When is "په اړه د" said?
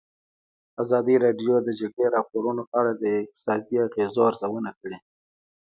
2.69-3.03